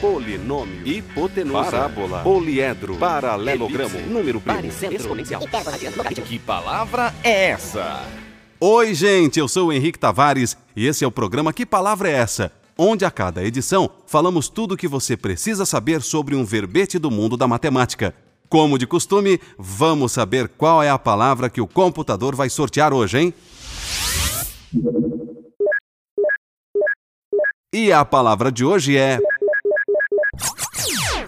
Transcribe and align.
polinômio, 0.00 0.86
hipotenusa, 0.86 1.70
parábola, 1.70 2.22
poliedro, 2.22 2.96
paralelogramo, 2.96 3.96
Elipse, 3.96 4.12
número 4.12 4.40
primo, 4.40 4.66
exponencial. 4.92 5.42
Que 6.26 6.38
palavra 6.38 7.14
é 7.22 7.50
essa? 7.50 8.04
Oi, 8.60 8.94
gente, 8.94 9.38
eu 9.38 9.48
sou 9.48 9.68
o 9.68 9.72
Henrique 9.72 9.98
Tavares 9.98 10.56
e 10.74 10.86
esse 10.86 11.04
é 11.04 11.06
o 11.06 11.12
programa 11.12 11.52
Que 11.52 11.66
Palavra 11.66 12.08
é 12.08 12.12
Essa? 12.12 12.50
Onde 12.78 13.04
a 13.04 13.10
cada 13.10 13.44
edição 13.44 13.90
falamos 14.06 14.48
tudo 14.48 14.72
o 14.72 14.76
que 14.76 14.88
você 14.88 15.16
precisa 15.16 15.66
saber 15.66 16.02
sobre 16.02 16.34
um 16.34 16.44
verbete 16.44 16.98
do 16.98 17.10
mundo 17.10 17.36
da 17.36 17.46
matemática. 17.46 18.14
Como 18.48 18.78
de 18.78 18.86
costume, 18.86 19.38
vamos 19.58 20.12
saber 20.12 20.48
qual 20.48 20.82
é 20.82 20.88
a 20.88 20.98
palavra 20.98 21.50
que 21.50 21.60
o 21.60 21.66
computador 21.66 22.34
vai 22.34 22.48
sortear 22.48 22.92
hoje, 22.94 23.18
hein? 23.18 23.34
E 27.74 27.92
a 27.92 28.04
palavra 28.06 28.50
de 28.50 28.64
hoje 28.64 28.96
é 28.96 29.18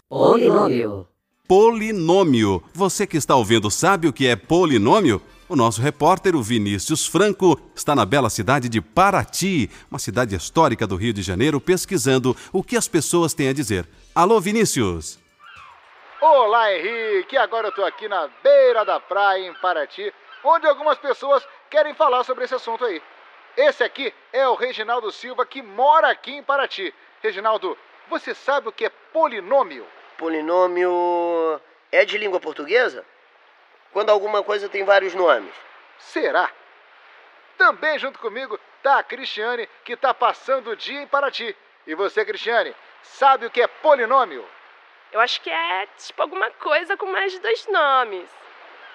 Polinômio. 0.09 1.07
polinômio. 1.47 2.63
Você 2.73 3.07
que 3.07 3.19
está 3.19 3.37
ouvindo 3.37 3.71
sabe 3.71 4.09
o 4.09 4.13
que 4.13 4.27
é 4.27 4.35
polinômio? 4.35 5.21
O 5.47 5.55
nosso 5.55 5.83
repórter, 5.83 6.35
o 6.35 6.43
Vinícius 6.43 7.07
Franco, 7.07 7.61
está 7.75 7.95
na 7.95 8.07
bela 8.07 8.31
cidade 8.31 8.71
de 8.71 8.81
Paraty, 8.81 9.71
uma 9.91 9.99
cidade 9.99 10.35
histórica 10.35 10.87
do 10.87 10.97
Rio 10.97 11.13
de 11.13 11.21
Janeiro, 11.21 11.61
pesquisando 11.61 12.35
o 12.55 12.63
que 12.63 12.75
as 12.75 12.89
pessoas 12.89 13.35
têm 13.35 13.51
a 13.51 13.53
dizer. 13.53 13.87
Alô, 14.15 14.41
Vinícius! 14.41 15.19
Olá, 16.23 16.73
Henrique! 16.75 17.37
Agora 17.37 17.69
eu 17.69 17.73
tô 17.73 17.85
aqui 17.85 18.09
na 18.09 18.31
beira 18.43 18.87
da 18.87 18.99
praia 18.99 19.47
em 19.47 19.53
Paraty, 19.61 20.11
onde 20.43 20.67
algumas 20.67 20.97
pessoas 20.97 21.47
querem 21.69 21.95
falar 21.95 22.25
sobre 22.25 22.45
esse 22.45 22.55
assunto 22.55 22.83
aí. 22.83 23.03
Esse 23.59 23.85
aqui 23.85 24.11
é 24.33 24.49
o 24.49 24.55
Reginaldo 24.55 25.13
Silva 25.13 25.45
que 25.45 25.61
mora 25.61 26.11
aqui 26.11 26.31
em 26.33 26.43
Paraty. 26.43 26.95
Reginaldo, 27.23 27.77
você 28.09 28.35
sabe 28.35 28.69
o 28.71 28.73
que 28.73 28.87
é 28.87 28.93
polinômio? 29.13 29.85
Polinômio 30.19 31.61
é 31.93 32.05
de 32.05 32.19
língua 32.19 32.41
portuguesa? 32.41 33.07
Quando 33.93 34.11
alguma 34.11 34.43
coisa 34.43 34.69
tem 34.69 34.83
vários 34.83 35.15
nomes. 35.15 35.55
Será? 35.97 36.51
Também 37.57 37.99
junto 38.01 38.19
comigo 38.19 38.59
tá 38.83 38.99
a 38.99 39.03
Cristiane, 39.05 39.69
que 39.85 39.97
tá 39.97 40.13
passando 40.13 40.71
o 40.71 40.77
dia 40.77 41.01
em 41.01 41.07
Paraty. 41.07 41.57
E 41.87 41.95
você, 41.95 42.25
Cristiane, 42.25 42.75
sabe 43.01 43.47
o 43.47 43.51
que 43.51 43.63
é 43.63 43.69
polinômio? 43.69 44.45
Eu 45.13 45.21
acho 45.21 45.41
que 45.41 45.51
é 45.51 45.87
tipo 45.97 46.21
alguma 46.21 46.51
coisa 46.51 46.97
com 46.97 47.07
mais 47.07 47.31
de 47.31 47.39
dois 47.39 47.67
nomes. 47.69 48.29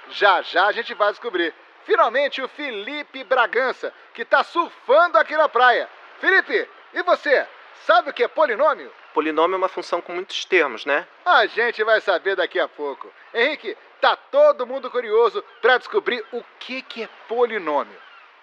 Já 0.09 0.41
já 0.41 0.67
a 0.67 0.71
gente 0.73 0.93
vai 0.93 1.09
descobrir. 1.09 1.53
Finalmente 1.85 2.41
o 2.41 2.49
Felipe 2.49 3.23
Bragança, 3.23 3.93
que 4.13 4.25
tá 4.25 4.43
surfando 4.43 5.17
aqui 5.17 5.37
na 5.37 5.47
praia. 5.47 5.89
Felipe, 6.19 6.69
e 6.93 7.01
você? 7.01 7.47
Sabe 7.85 8.09
o 8.09 8.13
que 8.13 8.25
é 8.25 8.27
polinômio? 8.27 8.91
Polinômio 9.13 9.55
é 9.55 9.57
uma 9.57 9.69
função 9.69 10.01
com 10.01 10.13
muitos 10.13 10.43
termos, 10.45 10.85
né? 10.85 11.05
A 11.25 11.45
gente 11.45 11.83
vai 11.83 12.01
saber 12.01 12.35
daqui 12.35 12.59
a 12.59 12.67
pouco. 12.67 13.07
Henrique, 13.33 13.77
tá 14.01 14.15
todo 14.15 14.65
mundo 14.65 14.89
curioso 14.89 15.43
para 15.61 15.77
descobrir 15.77 16.23
o 16.31 16.43
que, 16.59 16.81
que 16.81 17.03
é 17.03 17.09
polinômio. 17.27 17.95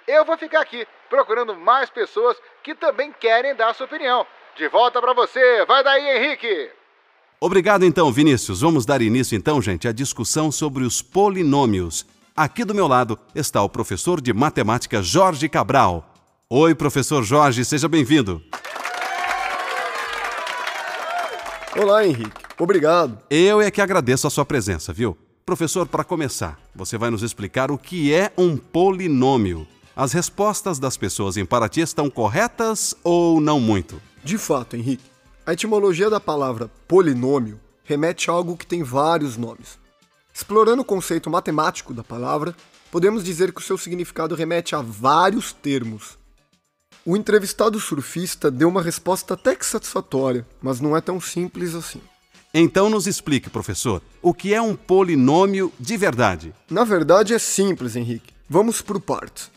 Eu 0.07 0.25
vou 0.25 0.39
ficar 0.39 0.61
aqui 0.61 0.87
procurando 1.09 1.55
mais 1.55 1.91
pessoas 1.91 2.37
que 2.63 2.75
também 2.75 3.13
querem 3.13 3.55
dar 3.55 3.75
sua 3.75 3.87
opinião. 3.87 4.27
De 4.57 4.69
volta 4.69 5.01
para 5.01 5.13
você. 5.13 5.65
Vai 5.67 5.83
daí, 5.83 6.17
Henrique. 6.17 6.71
Obrigado 7.41 7.85
então, 7.85 8.13
Vinícius. 8.13 8.61
Vamos 8.61 8.85
dar 8.85 9.01
início 9.01 9.37
então, 9.37 9.61
gente, 9.61 9.89
à 9.89 9.93
discussão 9.93 10.53
sobre 10.53 10.85
os 10.85 11.03
polinômios. 11.03 12.07
Aqui 12.37 12.65
do 12.65 12.75
meu 12.75 12.87
lado 12.87 13.19
está 13.35 13.63
o 13.63 13.69
professor 13.69 14.21
de 14.21 14.33
matemática 14.33 15.03
Jorge 15.03 15.49
Cabral. 15.49 16.15
Oi, 16.49 16.75
professor 16.75 17.23
Jorge, 17.23 17.65
seja 17.65 17.89
bem-vindo. 17.89 18.43
Olá, 21.79 22.05
Henrique. 22.05 22.43
Obrigado. 22.59 23.19
Eu 23.31 23.61
é 23.61 23.71
que 23.71 23.81
agradeço 23.81 24.27
a 24.27 24.31
sua 24.31 24.45
presença, 24.45 24.93
viu? 24.93 25.17
Professor, 25.47 25.87
para 25.87 26.03
começar, 26.03 26.59
você 26.75 26.99
vai 26.99 27.11
nos 27.11 27.23
explicar 27.23 27.71
o 27.71 27.79
que 27.79 28.13
é 28.13 28.33
um 28.37 28.57
polinômio. 28.57 29.67
As 29.95 30.13
respostas 30.13 30.81
das 30.81 30.97
pessoas 30.97 31.37
em 31.37 31.45
Paraty 31.45 31.81
estão 31.81 32.11
corretas 32.11 32.95
ou 33.05 33.41
não 33.41 33.61
muito? 33.61 34.03
De 34.25 34.37
fato, 34.37 34.75
Henrique, 34.75 35.05
a 35.47 35.53
etimologia 35.53 36.11
da 36.11 36.19
palavra 36.19 36.69
polinômio 36.89 37.61
remete 37.85 38.31
a 38.31 38.35
algo 38.35 38.57
que 38.57 38.67
tem 38.67 38.83
vários 38.83 39.37
nomes. 39.37 39.79
Explorando 40.35 40.83
o 40.83 40.85
conceito 40.85 41.31
matemático 41.31 41.95
da 41.95 42.03
palavra, 42.03 42.55
podemos 42.91 43.23
dizer 43.23 43.53
que 43.53 43.61
o 43.61 43.65
seu 43.65 43.79
significado 43.79 44.35
remete 44.35 44.75
a 44.75 44.81
vários 44.83 45.53
termos. 45.53 46.19
O 47.05 47.17
entrevistado 47.17 47.81
surfista 47.81 48.51
deu 48.51 48.69
uma 48.69 48.83
resposta 48.83 49.33
até 49.33 49.57
que 49.57 49.65
satisfatória, 49.65 50.47
mas 50.61 50.81
não 50.81 50.95
é 50.95 51.01
tão 51.01 51.19
simples 51.19 51.75
assim. 51.75 52.01
Então 52.53 52.91
nos 52.91 53.07
explique, 53.07 53.49
professor, 53.49 54.03
o 54.21 54.35
que 54.35 54.53
é 54.53 54.61
um 54.61 54.77
polinômio 54.77 55.73
de 55.81 55.97
verdade? 55.97 56.53
Na 56.69 56.85
verdade 56.85 57.33
é 57.33 57.39
simples, 57.39 57.97
Henrique. 57.97 58.35
Vamos 58.49 58.83
por 58.83 59.01
partes. 59.01 59.51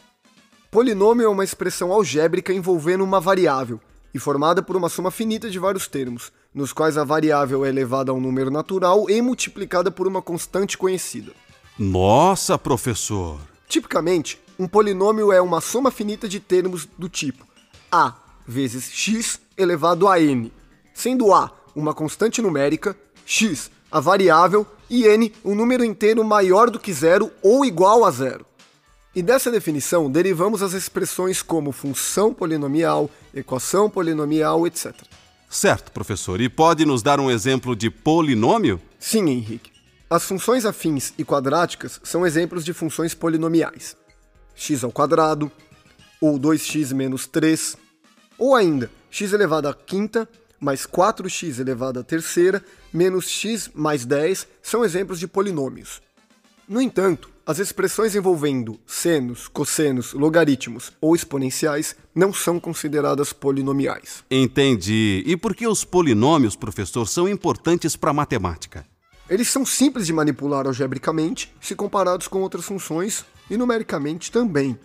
Polinômio 0.72 1.26
é 1.26 1.28
uma 1.28 1.44
expressão 1.44 1.92
algébrica 1.92 2.54
envolvendo 2.54 3.04
uma 3.04 3.20
variável 3.20 3.80
e 4.14 4.20
formada 4.20 4.62
por 4.62 4.78
uma 4.78 4.90
soma 4.90 5.12
finita 5.12 5.50
de 5.50 5.60
vários 5.60 5.88
termos, 5.88 6.32
nos 6.54 6.72
quais 6.72 6.98
a 6.98 7.04
variável 7.04 7.66
é 7.66 7.70
elevada 7.70 8.12
a 8.12 8.14
um 8.14 8.22
número 8.22 8.52
natural 8.52 9.10
e 9.10 9.22
multiplicada 9.22 9.92
por 9.92 10.08
uma 10.08 10.22
constante 10.22 10.78
conhecida. 10.78 11.34
Nossa, 11.78 12.58
professor! 12.58 13.40
Tipicamente, 13.68 14.40
um 14.58 14.68
polinômio 14.68 15.32
é 15.32 15.42
uma 15.42 15.62
soma 15.62 15.92
finita 15.92 16.28
de 16.28 16.40
termos 16.40 16.88
do 16.98 17.10
tipo 17.10 17.46
a 17.92 18.16
vezes 18.48 18.90
x 18.92 19.40
elevado 19.56 20.08
a 20.08 20.20
n, 20.20 20.52
sendo 20.94 21.32
a 21.32 21.52
uma 21.76 21.94
constante 21.94 22.42
numérica, 22.42 22.96
x 23.26 23.70
a 23.92 24.00
variável 24.00 24.66
e 24.90 25.06
n 25.06 25.32
um 25.46 25.54
número 25.54 25.84
inteiro 25.84 26.24
maior 26.24 26.72
do 26.72 26.80
que 26.80 26.92
zero 26.92 27.32
ou 27.42 27.64
igual 27.64 28.04
a 28.04 28.10
zero. 28.10 28.46
E 29.16 29.22
dessa 29.22 29.52
definição 29.52 30.10
derivamos 30.10 30.64
as 30.64 30.74
expressões 30.74 31.44
como 31.44 31.72
função 31.72 32.34
polinomial, 32.34 33.10
equação 33.34 33.88
polinomial, 33.88 34.66
etc. 34.66 34.92
Certo, 35.48 35.92
professor. 35.92 36.42
E 36.42 36.50
pode 36.50 36.84
nos 36.84 37.04
dar 37.04 37.20
um 37.20 37.30
exemplo 37.30 37.76
de 37.76 37.92
polinômio? 37.92 38.82
Sim, 38.98 39.30
Henrique. 39.30 39.72
As 40.10 40.24
funções 40.24 40.66
afins 40.66 41.14
e 41.16 41.24
quadráticas 41.24 42.00
são 42.04 42.26
exemplos 42.26 42.66
de 42.66 42.74
funções 42.74 43.14
polinomiais. 43.14 43.96
X 44.56 44.84
ao 44.84 44.92
quadrado, 44.92 45.52
ou 46.22 46.40
2x 46.40 46.94
menos 46.94 47.28
3, 47.28 47.78
ou 48.38 48.56
ainda 48.56 48.90
x 49.10 49.34
elevado 49.34 49.68
à 49.68 49.74
quinta 49.74 50.28
mais 50.60 50.88
4x 50.88 51.60
elevado 51.60 52.00
à 52.00 52.04
terceira 52.04 52.64
menos 52.92 53.28
x 53.28 53.70
mais 53.74 54.06
10 54.06 54.48
são 54.62 54.84
exemplos 54.84 55.20
de 55.20 55.28
polinômios. 55.28 56.02
No 56.68 56.82
entanto, 56.82 57.30
as 57.46 57.60
expressões 57.60 58.16
envolvendo 58.16 58.80
senos, 58.88 59.50
cossenos, 59.50 60.14
logaritmos 60.14 60.94
ou 61.02 61.14
exponenciais 61.14 61.94
não 62.16 62.34
são 62.34 62.58
consideradas 62.58 63.34
polinomiais. 63.34 64.24
Entendi. 64.32 65.22
E 65.26 65.36
por 65.36 65.54
que 65.54 65.68
os 65.68 65.84
polinômios, 65.84 66.56
professor, 66.56 67.06
são 67.06 67.28
importantes 67.28 67.98
para 67.98 68.12
a 68.12 68.14
matemática? 68.14 68.86
Eles 69.30 69.50
são 69.50 69.66
simples 69.66 70.06
de 70.06 70.14
manipular 70.14 70.66
algebricamente 70.66 71.54
se 71.60 71.76
comparados 71.76 72.30
com 72.30 72.42
outras 72.42 72.64
funções 72.64 73.26
e 73.50 73.58
numericamente 73.58 74.32
também. 74.32 74.78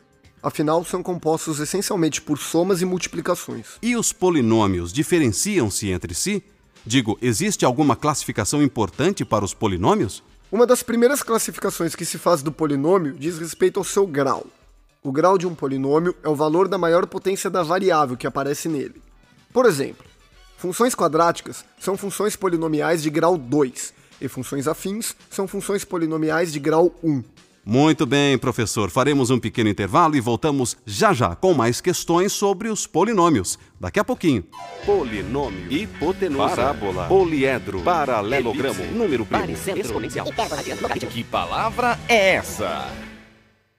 Afinal, 0.42 0.84
são 0.84 1.02
compostos 1.02 1.58
essencialmente 1.58 2.22
por 2.22 2.38
somas 2.38 2.80
e 2.80 2.84
multiplicações. 2.84 3.66
E 3.82 3.96
os 3.96 4.12
polinômios 4.12 4.92
diferenciam-se 4.92 5.90
entre 5.90 6.14
si? 6.14 6.42
Digo, 6.86 7.18
existe 7.20 7.64
alguma 7.64 7.96
classificação 7.96 8.62
importante 8.62 9.24
para 9.24 9.44
os 9.44 9.52
polinômios? 9.52 10.22
Uma 10.50 10.66
das 10.66 10.82
primeiras 10.82 11.22
classificações 11.22 11.94
que 11.94 12.04
se 12.04 12.16
faz 12.16 12.42
do 12.42 12.52
polinômio 12.52 13.12
diz 13.12 13.38
respeito 13.38 13.78
ao 13.78 13.84
seu 13.84 14.06
grau. 14.06 14.46
O 15.02 15.12
grau 15.12 15.36
de 15.36 15.46
um 15.46 15.54
polinômio 15.54 16.14
é 16.22 16.28
o 16.28 16.34
valor 16.34 16.68
da 16.68 16.78
maior 16.78 17.06
potência 17.06 17.50
da 17.50 17.62
variável 17.62 18.16
que 18.16 18.26
aparece 18.26 18.68
nele. 18.68 19.02
Por 19.52 19.66
exemplo, 19.66 20.04
funções 20.56 20.94
quadráticas 20.94 21.64
são 21.78 21.96
funções 21.96 22.36
polinomiais 22.36 23.02
de 23.02 23.10
grau 23.10 23.36
2 23.36 23.92
e 24.20 24.28
funções 24.28 24.66
afins 24.66 25.14
são 25.30 25.46
funções 25.46 25.84
polinomiais 25.84 26.52
de 26.52 26.58
grau 26.58 26.94
1. 27.02 27.22
Muito 27.64 28.06
bem, 28.06 28.38
professor. 28.38 28.90
Faremos 28.90 29.30
um 29.30 29.38
pequeno 29.38 29.68
intervalo 29.68 30.16
e 30.16 30.20
voltamos 30.20 30.76
já 30.86 31.12
já 31.12 31.36
com 31.36 31.52
mais 31.52 31.80
questões 31.80 32.32
sobre 32.32 32.68
os 32.68 32.86
polinômios. 32.86 33.58
Daqui 33.78 34.00
a 34.00 34.04
pouquinho. 34.04 34.44
Polinômio, 34.86 35.70
hipotenusa, 35.70 36.48
parábola, 36.48 37.06
poliedro, 37.06 37.82
paralelogramo, 37.82 38.80
Elipse, 38.80 38.96
número 38.96 39.26
primo, 39.26 39.78
exponencial. 39.78 40.26
Que 41.10 41.24
palavra 41.24 41.98
é 42.08 42.36
essa? 42.36 42.88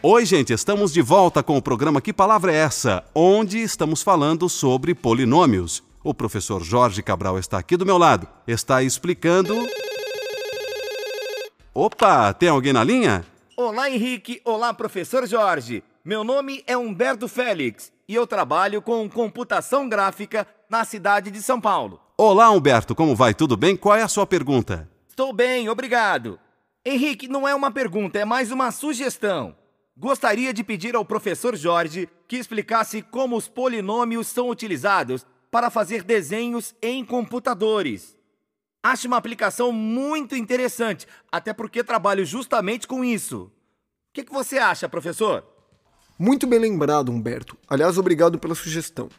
Oi, 0.01 0.25
gente, 0.25 0.53
estamos 0.53 0.93
de 0.93 1.01
volta 1.01 1.43
com 1.43 1.57
o 1.57 1.61
programa 1.61 1.99
Que 1.99 2.13
Palavra 2.13 2.53
é 2.53 2.55
Essa? 2.55 3.03
Onde 3.13 3.57
estamos 3.57 4.01
falando 4.01 4.47
sobre 4.47 4.95
polinômios. 4.95 5.83
O 6.01 6.13
professor 6.13 6.63
Jorge 6.63 7.03
Cabral 7.03 7.37
está 7.37 7.57
aqui 7.57 7.75
do 7.75 7.85
meu 7.85 7.97
lado. 7.97 8.25
Está 8.47 8.81
explicando. 8.81 9.53
Opa, 11.73 12.33
tem 12.33 12.47
alguém 12.47 12.71
na 12.71 12.81
linha? 12.81 13.25
Olá, 13.61 13.89
Henrique. 13.89 14.41
Olá, 14.45 14.73
professor 14.73 15.27
Jorge. 15.27 15.83
Meu 16.05 16.23
nome 16.23 16.63
é 16.65 16.77
Humberto 16.77 17.27
Félix 17.27 17.91
e 18.07 18.15
eu 18.15 18.25
trabalho 18.25 18.81
com 18.81 19.09
computação 19.09 19.89
gráfica 19.89 20.47
na 20.69 20.85
cidade 20.85 21.29
de 21.29 21.43
São 21.43 21.59
Paulo. 21.59 21.99
Olá, 22.17 22.49
Humberto, 22.51 22.95
como 22.95 23.13
vai? 23.17 23.33
Tudo 23.33 23.57
bem? 23.57 23.75
Qual 23.75 23.97
é 23.97 24.01
a 24.01 24.07
sua 24.07 24.25
pergunta? 24.25 24.89
Estou 25.09 25.33
bem, 25.33 25.67
obrigado. 25.67 26.39
Henrique, 26.85 27.27
não 27.27 27.45
é 27.45 27.53
uma 27.53 27.69
pergunta, 27.69 28.17
é 28.17 28.23
mais 28.23 28.49
uma 28.49 28.71
sugestão. 28.71 29.53
Gostaria 29.97 30.53
de 30.53 30.63
pedir 30.63 30.95
ao 30.95 31.03
professor 31.03 31.53
Jorge 31.57 32.07
que 32.29 32.37
explicasse 32.37 33.01
como 33.01 33.35
os 33.35 33.49
polinômios 33.49 34.27
são 34.27 34.47
utilizados 34.47 35.25
para 35.51 35.69
fazer 35.69 36.01
desenhos 36.01 36.73
em 36.81 37.03
computadores. 37.03 38.17
Acho 38.81 39.07
uma 39.07 39.17
aplicação 39.17 39.73
muito 39.73 40.35
interessante, 40.35 41.05
até 41.29 41.53
porque 41.53 41.83
trabalho 41.83 42.25
justamente 42.25 42.87
com 42.87 43.03
isso. 43.03 43.43
O 43.43 43.51
que, 44.13 44.23
que 44.23 44.31
você 44.31 44.57
acha, 44.57 44.87
professor? 44.87 45.43
Muito 46.17 46.47
bem 46.47 46.59
lembrado, 46.59 47.11
Humberto. 47.11 47.57
Aliás, 47.67 47.97
obrigado 47.97 48.39
pela 48.39 48.55
sugestão. 48.55 49.09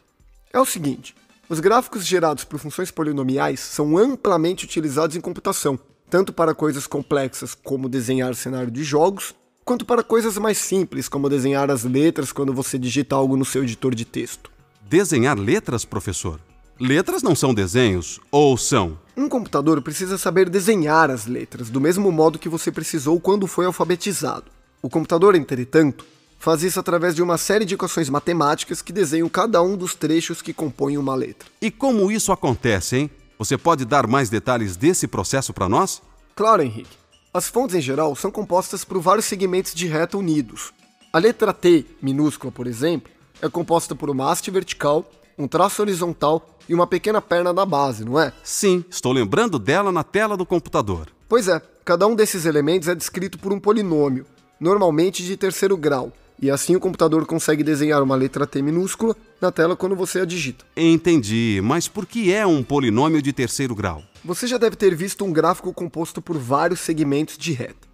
É 0.51 0.59
o 0.59 0.65
seguinte: 0.65 1.15
os 1.47 1.59
gráficos 1.59 2.05
gerados 2.05 2.43
por 2.43 2.59
funções 2.59 2.89
polinomiais 2.89 3.59
são 3.59 3.97
amplamente 3.97 4.65
utilizados 4.65 5.15
em 5.15 5.21
computação, 5.21 5.79
tanto 6.09 6.33
para 6.33 6.55
coisas 6.55 6.87
complexas 6.87 7.53
como 7.53 7.87
desenhar 7.87 8.33
cenário 8.33 8.71
de 8.71 8.83
jogos, 8.83 9.35
quanto 9.63 9.85
para 9.85 10.03
coisas 10.03 10.39
mais 10.39 10.57
simples, 10.57 11.07
como 11.07 11.29
desenhar 11.29 11.69
as 11.69 11.83
letras 11.83 12.31
quando 12.31 12.51
você 12.53 12.79
digita 12.79 13.15
algo 13.15 13.37
no 13.37 13.45
seu 13.45 13.63
editor 13.63 13.93
de 13.93 14.05
texto. 14.05 14.51
Desenhar 14.81 15.37
letras, 15.37 15.85
professor? 15.85 16.39
Letras 16.83 17.21
não 17.21 17.35
são 17.35 17.53
desenhos, 17.53 18.19
ou 18.31 18.57
são? 18.57 18.97
Um 19.15 19.29
computador 19.29 19.79
precisa 19.83 20.17
saber 20.17 20.49
desenhar 20.49 21.11
as 21.11 21.27
letras, 21.27 21.69
do 21.69 21.79
mesmo 21.79 22.11
modo 22.11 22.39
que 22.39 22.49
você 22.49 22.71
precisou 22.71 23.19
quando 23.19 23.45
foi 23.45 23.67
alfabetizado. 23.67 24.45
O 24.81 24.89
computador, 24.89 25.35
entretanto, 25.35 26.03
faz 26.39 26.63
isso 26.63 26.79
através 26.79 27.13
de 27.13 27.21
uma 27.21 27.37
série 27.37 27.65
de 27.65 27.75
equações 27.75 28.09
matemáticas 28.09 28.81
que 28.81 28.91
desenham 28.91 29.29
cada 29.29 29.61
um 29.61 29.77
dos 29.77 29.93
trechos 29.93 30.41
que 30.41 30.55
compõem 30.55 30.97
uma 30.97 31.13
letra. 31.13 31.47
E 31.61 31.69
como 31.69 32.11
isso 32.11 32.31
acontece, 32.31 32.97
hein? 32.97 33.11
Você 33.37 33.59
pode 33.59 33.85
dar 33.85 34.07
mais 34.07 34.31
detalhes 34.31 34.75
desse 34.75 35.07
processo 35.07 35.53
para 35.53 35.69
nós? 35.69 36.01
Claro, 36.35 36.63
Henrique. 36.63 36.97
As 37.31 37.47
fontes 37.47 37.75
em 37.75 37.81
geral 37.81 38.15
são 38.15 38.31
compostas 38.31 38.83
por 38.83 38.99
vários 38.99 39.25
segmentos 39.25 39.75
de 39.75 39.85
reta 39.85 40.17
unidos. 40.17 40.73
A 41.13 41.19
letra 41.19 41.53
T, 41.53 41.85
minúscula, 42.01 42.51
por 42.51 42.65
exemplo, 42.65 43.11
é 43.39 43.47
composta 43.47 43.93
por 43.93 44.09
uma 44.09 44.31
haste 44.31 44.49
vertical, 44.49 45.07
um 45.37 45.47
traço 45.47 45.83
horizontal 45.83 46.50
e 46.67 46.73
uma 46.73 46.87
pequena 46.87 47.21
perna 47.21 47.51
na 47.51 47.65
base, 47.65 48.05
não 48.05 48.19
é? 48.19 48.33
Sim, 48.43 48.83
estou 48.89 49.11
lembrando 49.11 49.57
dela 49.57 49.91
na 49.91 50.03
tela 50.03 50.35
do 50.37 50.45
computador. 50.45 51.07
Pois 51.27 51.47
é, 51.47 51.61
cada 51.85 52.07
um 52.07 52.15
desses 52.15 52.45
elementos 52.45 52.87
é 52.87 52.95
descrito 52.95 53.39
por 53.39 53.53
um 53.53 53.59
polinômio, 53.59 54.25
normalmente 54.59 55.23
de 55.23 55.37
terceiro 55.37 55.75
grau, 55.77 56.11
e 56.41 56.49
assim 56.49 56.75
o 56.75 56.79
computador 56.79 57.25
consegue 57.25 57.63
desenhar 57.63 58.01
uma 58.01 58.15
letra 58.15 58.47
T 58.47 58.61
minúscula 58.61 59.15
na 59.39 59.51
tela 59.51 59.75
quando 59.75 59.95
você 59.95 60.21
a 60.21 60.25
digita. 60.25 60.65
Entendi, 60.75 61.61
mas 61.63 61.87
por 61.87 62.05
que 62.05 62.33
é 62.33 62.45
um 62.45 62.63
polinômio 62.63 63.21
de 63.21 63.31
terceiro 63.31 63.75
grau? 63.75 64.03
Você 64.25 64.47
já 64.47 64.57
deve 64.57 64.75
ter 64.75 64.95
visto 64.95 65.23
um 65.23 65.31
gráfico 65.31 65.71
composto 65.71 66.21
por 66.21 66.37
vários 66.37 66.79
segmentos 66.79 67.37
de 67.37 67.53
reta. 67.53 67.87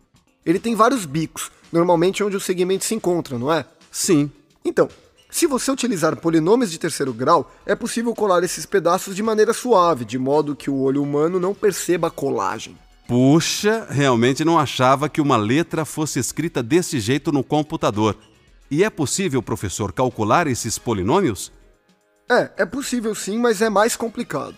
Ele 0.46 0.60
tem 0.60 0.76
vários 0.76 1.06
bicos, 1.06 1.52
normalmente 1.72 2.24
onde 2.24 2.38
os 2.38 2.46
segmentos 2.46 2.88
se 2.88 2.96
encontram, 2.96 3.38
não 3.38 3.52
é? 3.52 3.66
Sim. 3.92 4.32
Então, 4.64 4.88
se 5.30 5.46
você 5.46 5.72
utilizar 5.72 6.16
polinômios 6.16 6.72
de 6.72 6.78
terceiro 6.78 7.14
grau, 7.14 7.52
é 7.66 7.76
possível 7.76 8.14
colar 8.16 8.44
esses 8.44 8.66
pedaços 8.66 9.16
de 9.16 9.22
maneira 9.22 9.54
suave, 9.54 10.06
de 10.06 10.18
modo 10.18 10.56
que 10.56 10.70
o 10.70 10.80
olho 10.80 11.04
humano 11.04 11.40
não 11.40 11.54
perceba 11.54 12.08
a 12.08 12.12
colagem. 12.12 12.78
Puxa, 13.08 13.88
realmente 13.90 14.44
não 14.44 14.60
achava 14.60 15.08
que 15.08 15.22
uma 15.22 15.38
letra 15.38 15.86
fosse 15.86 16.20
escrita 16.20 16.62
desse 16.62 17.00
jeito 17.00 17.32
no 17.32 17.44
computador. 17.44 18.18
E 18.70 18.84
é 18.84 18.90
possível, 18.90 19.42
professor, 19.42 19.94
calcular 19.94 20.48
esses 20.48 20.78
polinômios? 20.78 21.52
É, 22.30 22.52
é 22.58 22.66
possível 22.66 23.16
sim, 23.16 23.38
mas 23.38 23.62
é 23.62 23.70
mais 23.70 23.96
complicado. 23.96 24.56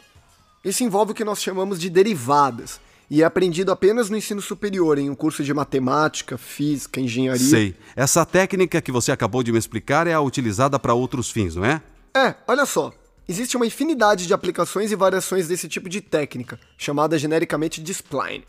Isso 0.66 0.84
envolve 0.84 1.12
o 1.12 1.16
que 1.16 1.24
nós 1.24 1.42
chamamos 1.42 1.80
de 1.80 1.90
derivadas, 1.90 2.80
e 3.10 3.24
é 3.24 3.26
aprendido 3.26 3.72
apenas 3.72 4.10
no 4.10 4.18
ensino 4.18 4.42
superior, 4.42 5.00
em 5.00 5.10
um 5.10 5.16
curso 5.16 5.44
de 5.44 5.54
matemática, 5.54 6.38
física, 6.38 7.00
engenharia. 7.00 7.48
Sei. 7.48 7.76
Essa 7.96 8.26
técnica 8.26 8.82
que 8.82 8.92
você 8.92 9.12
acabou 9.12 9.42
de 9.42 9.52
me 9.52 9.58
explicar 9.58 10.06
é 10.06 10.14
a 10.14 10.22
utilizada 10.22 10.78
para 10.78 10.94
outros 10.94 11.32
fins, 11.32 11.56
não 11.56 11.66
é? 11.66 11.82
É, 12.16 12.36
olha 12.48 12.66
só. 12.66 12.94
Existe 13.28 13.56
uma 13.56 13.66
infinidade 13.66 14.26
de 14.26 14.34
aplicações 14.34 14.92
e 14.92 14.96
variações 14.96 15.48
desse 15.48 15.68
tipo 15.68 15.88
de 15.88 16.02
técnica, 16.02 16.60
chamada 16.78 17.18
genericamente 17.18 17.82
de 17.82 17.92
spline, 17.92 18.44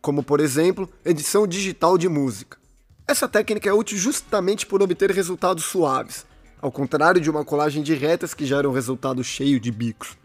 como 0.00 0.22
por 0.22 0.40
exemplo, 0.40 0.88
edição 1.04 1.46
digital 1.46 1.96
de 1.96 2.08
música. 2.08 2.58
Essa 3.06 3.28
técnica 3.28 3.68
é 3.68 3.72
útil 3.72 3.98
justamente 3.98 4.66
por 4.66 4.82
obter 4.82 5.10
resultados 5.10 5.64
suaves, 5.64 6.24
ao 6.60 6.72
contrário 6.72 7.20
de 7.20 7.30
uma 7.30 7.44
colagem 7.44 7.82
de 7.82 7.94
retas 7.94 8.32
que 8.32 8.46
gera 8.46 8.68
um 8.68 8.72
resultado 8.72 9.22
cheio 9.22 9.60
de 9.60 9.70
bicos. 9.70 10.16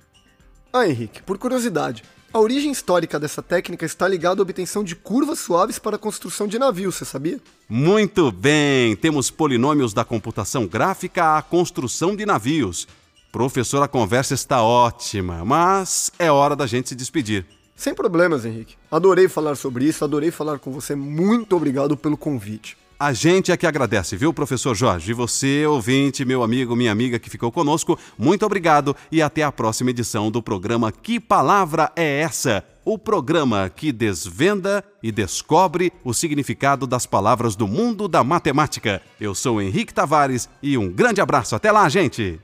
Ah, 0.72 0.88
Henrique, 0.88 1.22
por 1.22 1.38
curiosidade, 1.38 2.04
a 2.32 2.40
origem 2.40 2.72
histórica 2.72 3.20
dessa 3.20 3.42
técnica 3.42 3.86
está 3.86 4.08
ligada 4.08 4.42
à 4.42 4.44
obtenção 4.44 4.84
de 4.84 4.96
curvas 4.96 5.40
suaves 5.40 5.80
para 5.80 5.96
a 5.96 6.00
construção 6.00 6.48
de 6.48 6.60
navios, 6.60 6.96
você 6.96 7.06
sabia? 7.06 7.40
Muito 7.68 8.32
bem! 8.32 8.96
Temos 8.96 9.32
polinômios 9.32 9.94
da 9.94 10.06
computação 10.06 10.68
gráfica 10.68 11.38
à 11.38 11.42
construção 11.42 12.16
de 12.16 12.26
navios. 12.26 12.88
Professor, 13.32 13.82
a 13.84 13.88
conversa 13.88 14.34
está 14.34 14.64
ótima, 14.64 15.46
mas 15.46 16.12
é 16.18 16.32
hora 16.32 16.56
da 16.56 16.66
gente 16.66 16.90
se 16.90 16.96
despedir. 16.96 17.46
Sem 17.76 17.94
problemas, 17.94 18.44
Henrique. 18.44 18.76
Adorei 18.92 19.28
falar 19.28 19.56
sobre 19.56 19.86
isso, 19.86 20.04
adorei 20.04 20.32
falar 20.32 20.60
com 20.60 20.72
você. 20.72 20.96
Muito 20.96 21.56
obrigado 21.56 21.96
pelo 21.96 22.18
convite. 22.18 22.78
A 23.02 23.14
gente 23.14 23.50
é 23.50 23.56
que 23.56 23.66
agradece, 23.66 24.18
viu, 24.18 24.34
professor 24.34 24.76
Jorge? 24.76 25.12
E 25.12 25.14
você, 25.14 25.66
ouvinte, 25.66 26.26
meu 26.26 26.44
amigo, 26.44 26.76
minha 26.76 26.92
amiga 26.92 27.18
que 27.18 27.30
ficou 27.30 27.50
conosco, 27.50 27.98
muito 28.18 28.46
obrigado 28.46 28.94
e 29.10 29.22
até 29.22 29.42
a 29.42 29.54
próxima 29.54 29.92
edição 29.92 30.30
do 30.30 30.44
programa 30.44 30.92
Que 30.92 31.18
Palavra 31.18 31.94
é 31.96 32.20
Essa? 32.20 32.62
O 32.84 32.98
programa 32.98 33.72
que 33.74 33.94
desvenda 33.94 34.84
e 35.02 35.14
descobre 35.14 35.94
o 36.04 36.14
significado 36.14 36.86
das 36.86 37.06
palavras 37.06 37.56
do 37.56 37.70
mundo 37.70 38.06
da 38.06 38.22
matemática. 38.22 39.02
Eu 39.18 39.34
sou 39.34 39.62
Henrique 39.62 39.94
Tavares 39.94 40.50
e 40.62 40.78
um 40.78 40.92
grande 40.92 41.22
abraço. 41.22 41.56
Até 41.56 41.72
lá, 41.72 41.88
gente! 41.88 42.38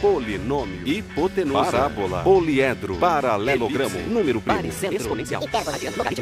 Polinômio, 0.00 0.88
hipotenusa, 0.88 1.64
parábola, 1.70 2.22
poliedro, 2.22 2.96
paralelogramo, 2.96 3.98
número 4.08 4.40
primo, 4.40 4.72
exponencial. 4.90 5.42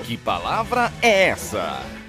Que 0.05 0.17
palavra 0.17 0.93
é 1.01 1.29
essa? 1.29 2.04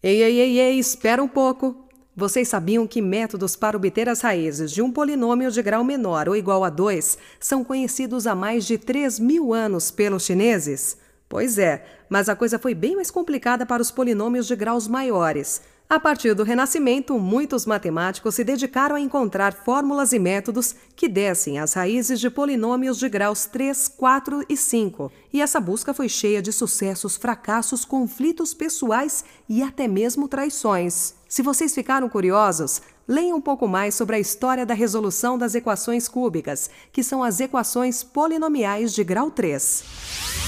Ei, 0.00 0.22
ei, 0.22 0.38
ei, 0.38 0.60
ei, 0.60 0.78
espera 0.78 1.20
um 1.20 1.26
pouco. 1.26 1.88
Vocês 2.14 2.46
sabiam 2.46 2.86
que 2.86 3.02
métodos 3.02 3.56
para 3.56 3.76
obter 3.76 4.08
as 4.08 4.20
raízes 4.20 4.70
de 4.70 4.80
um 4.80 4.92
polinômio 4.92 5.50
de 5.50 5.60
grau 5.60 5.82
menor 5.82 6.28
ou 6.28 6.36
igual 6.36 6.62
a 6.62 6.70
2 6.70 7.18
são 7.40 7.64
conhecidos 7.64 8.24
há 8.24 8.32
mais 8.32 8.64
de 8.64 8.78
3 8.78 9.18
mil 9.18 9.52
anos 9.52 9.90
pelos 9.90 10.24
chineses? 10.24 10.96
Pois 11.28 11.58
é, 11.58 11.84
mas 12.08 12.28
a 12.28 12.36
coisa 12.36 12.60
foi 12.60 12.74
bem 12.74 12.94
mais 12.94 13.10
complicada 13.10 13.66
para 13.66 13.82
os 13.82 13.90
polinômios 13.90 14.46
de 14.46 14.54
graus 14.54 14.86
maiores. 14.86 15.62
A 15.90 15.98
partir 15.98 16.34
do 16.34 16.42
Renascimento, 16.42 17.18
muitos 17.18 17.64
matemáticos 17.64 18.34
se 18.34 18.44
dedicaram 18.44 18.94
a 18.94 19.00
encontrar 19.00 19.54
fórmulas 19.54 20.12
e 20.12 20.18
métodos 20.18 20.74
que 20.94 21.08
dessem 21.08 21.58
as 21.58 21.72
raízes 21.72 22.20
de 22.20 22.28
polinômios 22.28 22.98
de 22.98 23.08
graus 23.08 23.46
3, 23.46 23.88
4 23.88 24.44
e 24.50 24.54
5. 24.54 25.10
E 25.32 25.40
essa 25.40 25.58
busca 25.58 25.94
foi 25.94 26.06
cheia 26.06 26.42
de 26.42 26.52
sucessos, 26.52 27.16
fracassos, 27.16 27.86
conflitos 27.86 28.52
pessoais 28.52 29.24
e 29.48 29.62
até 29.62 29.88
mesmo 29.88 30.28
traições. 30.28 31.14
Se 31.26 31.40
vocês 31.40 31.74
ficaram 31.74 32.06
curiosos, 32.10 32.82
leiam 33.08 33.38
um 33.38 33.40
pouco 33.40 33.66
mais 33.66 33.94
sobre 33.94 34.16
a 34.16 34.20
história 34.20 34.66
da 34.66 34.74
resolução 34.74 35.38
das 35.38 35.54
equações 35.54 36.06
cúbicas, 36.06 36.68
que 36.92 37.02
são 37.02 37.24
as 37.24 37.40
equações 37.40 38.04
polinomiais 38.04 38.92
de 38.92 39.02
grau 39.02 39.30
3. 39.30 40.47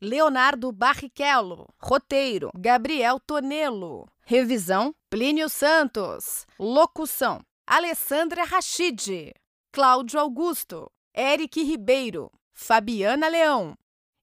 Leonardo 0.00 0.70
Barrichello. 0.72 1.68
Roteiro: 1.78 2.50
Gabriel 2.54 3.18
Tonelo. 3.20 4.06
Revisão: 4.22 4.94
Plínio 5.08 5.48
Santos. 5.48 6.46
Locução: 6.58 7.40
Alessandra 7.66 8.44
Rachid. 8.44 9.32
Cláudio 9.72 10.20
Augusto. 10.20 10.90
Eric 11.16 11.62
Ribeiro. 11.62 12.30
Fabiana 12.52 13.28
Leão. 13.28 13.74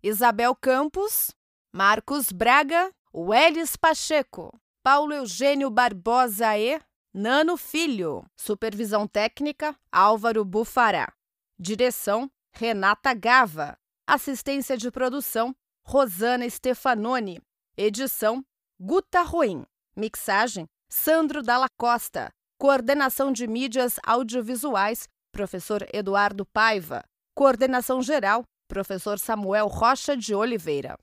Isabel 0.02 0.56
Campos. 0.56 1.32
Marcos 1.72 2.32
Braga. 2.32 2.92
Welles 3.14 3.76
Pacheco. 3.76 4.52
Paulo 4.84 5.14
Eugênio 5.14 5.70
Barbosa 5.70 6.58
e 6.58 6.80
Nano 7.14 7.58
Filho. 7.58 8.26
Supervisão 8.36 9.08
técnica: 9.08 9.76
Álvaro 9.92 10.44
Bufará. 10.44 11.14
Direção: 11.58 12.30
Renata 12.52 13.14
Gava. 13.14 13.78
Assistência 14.06 14.76
de 14.76 14.92
produção: 14.92 15.56
Rosana 15.86 16.50
Stefanoni. 16.50 17.40
Edição 17.78 18.42
Guta 18.80 19.22
Ruim. 19.22 19.64
Mixagem 19.96 20.66
Sandro 20.90 21.44
Dalla 21.44 21.68
Costa. 21.78 22.30
Coordenação 22.58 23.32
de 23.32 23.46
mídias 23.46 24.00
audiovisuais 24.06 25.08
Professor 25.32 25.86
Eduardo 25.94 26.46
Paiva. 26.46 27.04
Coordenação 27.36 28.02
geral 28.02 28.44
Professor 28.68 29.20
Samuel 29.20 29.68
Rocha 29.68 30.16
de 30.16 30.34
Oliveira. 30.34 30.98